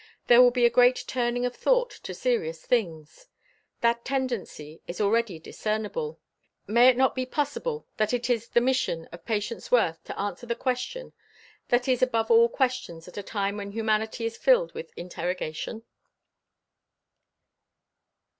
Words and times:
There 0.25 0.41
will 0.41 0.49
be 0.49 0.65
a 0.65 0.69
great 0.71 1.03
turning 1.05 1.45
of 1.45 1.55
thought 1.55 1.91
to 1.91 2.15
serious 2.15 2.65
things. 2.65 3.27
That 3.81 4.03
tendency 4.03 4.81
is 4.87 4.99
already 4.99 5.37
discernible. 5.37 6.19
May 6.65 6.87
it 6.87 6.97
not 6.97 7.13
be 7.13 7.23
possible 7.27 7.85
that 7.97 8.11
it 8.11 8.27
is 8.27 8.47
the 8.47 8.61
mission 8.61 9.07
of 9.11 9.25
Patience 9.25 9.69
Worth 9.69 10.03
to 10.05 10.17
answer 10.19 10.47
the 10.47 10.55
question 10.55 11.13
that 11.67 11.87
is 11.87 12.01
above 12.01 12.31
all 12.31 12.49
questions 12.49 13.07
at 13.07 13.15
a 13.19 13.21
time 13.21 13.57
when 13.57 13.73
humanity 13.73 14.25
is 14.25 14.37
filled 14.37 14.73
with 14.73 14.89
interrogation? 14.97 15.83